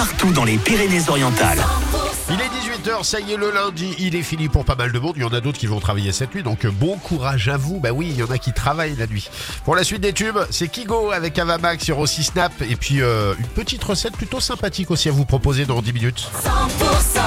[0.00, 1.62] partout dans les Pyrénées-Orientales.
[2.30, 4.98] Il est 18h, ça y est, le lundi, il est fini pour pas mal de
[4.98, 5.12] monde.
[5.16, 7.80] Il y en a d'autres qui vont travailler cette nuit, donc bon courage à vous.
[7.80, 9.28] Bah oui, il y en a qui travaillent la nuit.
[9.66, 12.50] Pour la suite des tubes, c'est Kigo avec Avamax sur aussi Snap.
[12.62, 16.30] Et puis euh, une petite recette plutôt sympathique aussi à vous proposer dans 10 minutes.
[16.44, 17.20] 100%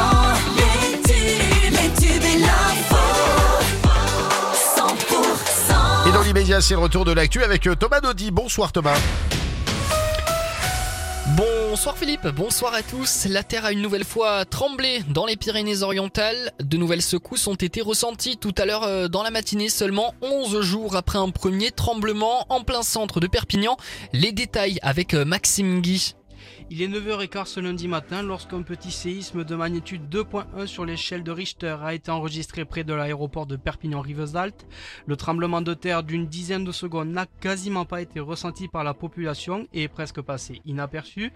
[0.56, 2.96] les tubes, les tubes et l'info.
[4.78, 8.32] 100% Et dans l'immédiat, c'est le retour de l'actu avec euh, Thomas Naudy.
[8.32, 8.98] Bonsoir Thomas.
[11.36, 13.26] Bonsoir Philippe, bonsoir à tous.
[13.26, 16.52] La Terre a une nouvelle fois tremblé dans les Pyrénées-Orientales.
[16.60, 20.62] De nouvelles secousses ont été ressenties tout à l'heure euh, dans la matinée, seulement 11
[20.62, 23.78] jours après un premier tremblement en plein centre de Perpignan.
[24.12, 26.14] Les détails avec euh, Maxime Guy.
[26.70, 31.32] Il est 9h15 ce lundi matin lorsqu'un petit séisme de magnitude 2.1 sur l'échelle de
[31.32, 34.66] Richter a été enregistré près de l'aéroport de Perpignan-Rivesaltes.
[35.06, 38.94] Le tremblement de terre d'une dizaine de secondes n'a quasiment pas été ressenti par la
[38.94, 41.32] population et est presque passé inaperçu.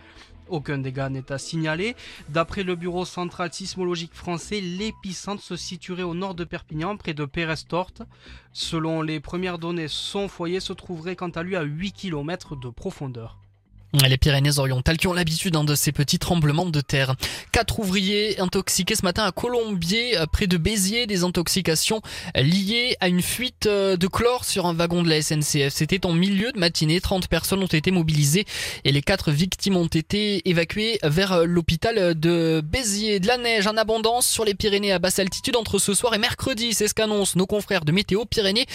[0.49, 1.95] Aucun dégât n'est à signaler.
[2.29, 7.25] D'après le bureau central sismologique français, l'épicentre se situerait au nord de Perpignan, près de
[7.25, 8.01] Pérestorte.
[8.53, 12.69] Selon les premières données, son foyer se trouverait quant à lui à 8 km de
[12.69, 13.37] profondeur.
[13.93, 17.15] Les Pyrénées-Orientales qui ont l'habitude hein, de ces petits tremblements de terre.
[17.53, 22.01] Quatre ouvriers intoxiqués ce matin à Colombier, euh, près de Béziers, des intoxications
[22.35, 25.69] liées à une fuite euh, de chlore sur un wagon de la SNCF.
[25.69, 28.45] C'était en milieu de matinée, 30 personnes ont été mobilisées
[28.83, 33.21] et les quatre victimes ont été évacuées vers euh, l'hôpital de Béziers.
[33.21, 36.17] De la neige en abondance sur les Pyrénées à basse altitude entre ce soir et
[36.19, 38.65] mercredi, c'est ce qu'annoncent nos confrères de Météo Pyrénées.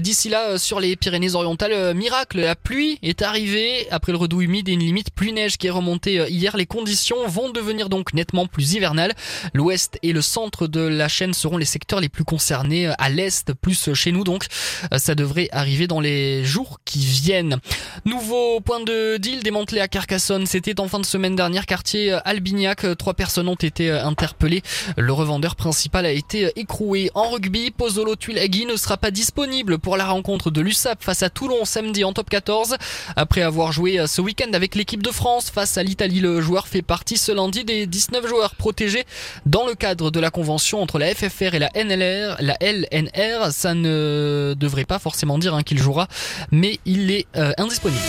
[0.00, 4.72] D'ici là, sur les Pyrénées-Orientales, miracle, la pluie est arrivée après le redout humide et
[4.72, 6.56] une limite pluie neige qui est remontée euh, hier.
[6.56, 9.12] Les conditions vont devenir donc nettement plus hivernales.
[9.52, 12.90] L'ouest et le centre de la chaîne seront les secteurs les plus concernés.
[12.98, 14.46] À l'est, plus chez nous donc.
[14.92, 17.58] Euh, Ça devrait arriver dans les jours qui viennent.
[18.04, 20.46] Nouveau point de deal démantelé à Carcassonne.
[20.46, 22.86] C'était en fin de semaine dernière, quartier euh, Albignac.
[22.98, 24.62] Trois personnes ont été interpellées.
[24.96, 27.10] Le revendeur principal a été écroué.
[27.14, 31.30] En rugby, Pozzolo Tuilagi ne sera pas disponible pour la rencontre de l'USAP face à
[31.30, 32.76] Toulon samedi en top 14.
[33.16, 36.82] Après avoir joué ce week-end avec l'équipe de France face à l'Italie, le joueur fait
[36.82, 39.04] partie ce lundi des 19 joueurs protégés
[39.44, 43.50] dans le cadre de la convention entre la FFR et la NLR, la LNR.
[43.50, 46.08] Ça ne devrait pas forcément dire hein, qu'il jouera,
[46.50, 48.02] mais il est euh, indisponible.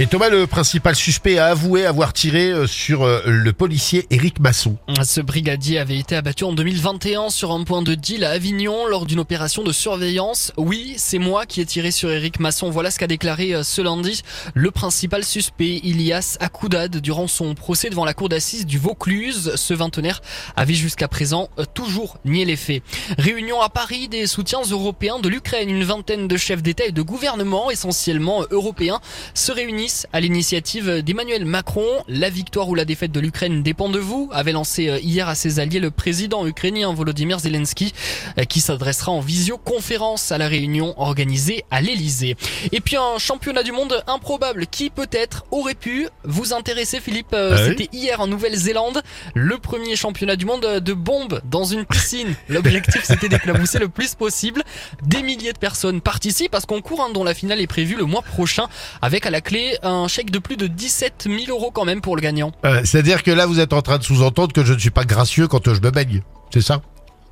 [0.00, 4.40] Et Thomas, le principal suspect, a avoué avoir tiré euh, sur euh, le policier Éric
[4.40, 4.78] Masson.
[5.04, 9.04] Ce brigadier avait été abattu en 2021 sur un point de deal à Avignon lors
[9.04, 10.52] d'une opération de surveillance.
[10.56, 12.70] Oui, c'est moi qui ai tiré sur Éric Masson.
[12.70, 14.22] Voilà ce qu'a déclaré euh, ce lundi
[14.54, 19.52] le principal suspect, Ilias Akoudad, durant son procès devant la cour d'assises du Vaucluse.
[19.56, 20.22] Ce vingtenaire
[20.56, 22.82] avait jusqu'à présent toujours nié les faits.
[23.18, 25.68] Réunion à Paris des soutiens européens de l'Ukraine.
[25.68, 29.00] Une vingtaine de chefs d'État et de gouvernement, essentiellement européens,
[29.34, 31.86] se réunissent à l'initiative d'Emmanuel Macron.
[32.08, 35.34] La victoire ou la défaite de l'Ukraine dépend de vous, avait lancé euh, hier à
[35.34, 37.92] ses alliés le président ukrainien Volodymyr Zelensky,
[38.38, 42.36] euh, qui s'adressera en visioconférence à la réunion organisée à l'Elysée.
[42.72, 47.32] Et puis un championnat du monde improbable qui peut-être aurait pu vous intéresser, Philippe.
[47.32, 49.02] Euh, Ah oui C'était hier en Nouvelle-Zélande,
[49.34, 52.34] le premier championnat du monde de bombes dans une piscine.
[52.48, 54.62] L'objectif c'était d'éclabousser le plus possible.
[55.02, 58.04] Des milliers de personnes participent à ce concours hein, dont la finale est prévue le
[58.04, 58.66] mois prochain,
[59.02, 62.16] avec à la clé un chèque de plus de 17 000 euros quand même pour
[62.16, 62.52] le gagnant.
[62.64, 65.04] Euh, C'est-à-dire que là, vous êtes en train de sous-entendre que je ne suis pas
[65.04, 66.22] gracieux quand je me baigne.
[66.52, 66.80] C'est ça?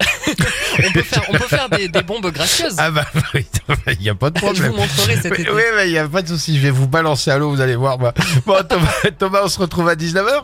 [0.79, 2.77] On peut faire, on peut faire des, des bombes gracieuses.
[2.79, 3.05] Ah bah
[3.35, 3.45] oui,
[3.95, 4.71] il n'y a pas de Je problème.
[4.71, 5.51] vous montrerai cet Oui, été.
[5.51, 6.57] oui, mais il n'y a pas de souci.
[6.57, 7.99] Je vais vous balancer à l'eau, vous allez voir.
[7.99, 8.15] bah.
[8.47, 10.43] Bon, Thomas, Thomas, on se retrouve à 19h.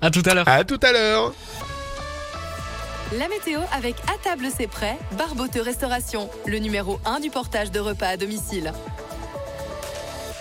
[0.00, 0.48] À tout à l'heure.
[0.48, 1.34] À tout à l'heure.
[3.18, 7.80] La météo avec À table c'est prêt, Barbote Restauration, le numéro 1 du portage de
[7.80, 8.72] repas à domicile.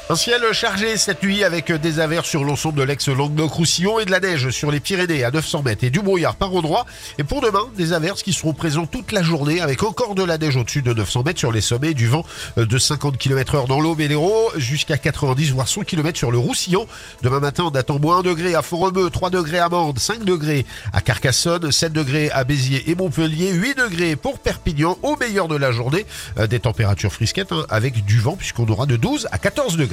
[0.09, 4.19] Un ciel chargé cette nuit avec des averses sur l'ensemble de l'ex-Languedoc-Roussillon et de la
[4.19, 6.85] neige sur les Pyrénées à 900 mètres et du brouillard par endroits.
[7.17, 10.37] Et pour demain, des averses qui seront présentes toute la journée avec encore de la
[10.37, 12.25] neige au-dessus de 900 mètres sur les sommets, du vent
[12.57, 14.09] de 50 km heure dans l'Aube et
[14.57, 16.85] jusqu'à 90 voire 100 km sur le Roussillon.
[17.21, 20.65] Demain matin, on attend moins 1 degré à Font-Romeu, 3 degrés à Mende, 5 degrés
[20.91, 25.55] à Carcassonne, 7 degrés à Béziers et Montpellier, 8 degrés pour Perpignan au meilleur de
[25.55, 26.05] la journée.
[26.39, 29.91] Euh, Des températures frisquettes hein, avec du vent puisqu'on aura de 12 à 14 degrés.